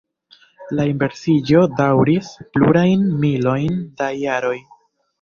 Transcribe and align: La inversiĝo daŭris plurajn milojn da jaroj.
La 0.79 0.85
inversiĝo 0.91 1.61
daŭris 1.83 2.33
plurajn 2.57 3.07
milojn 3.23 3.81
da 4.03 4.13
jaroj. 4.27 4.61